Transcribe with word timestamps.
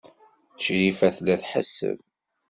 Crifa 0.61 1.07
tella 1.15 1.35
tḥesseb. 1.41 1.97